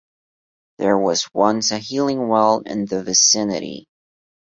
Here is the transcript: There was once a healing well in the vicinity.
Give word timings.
There 0.79 0.97
was 0.97 1.29
once 1.31 1.69
a 1.69 1.77
healing 1.77 2.27
well 2.27 2.61
in 2.65 2.85
the 2.87 3.03
vicinity. 3.03 3.87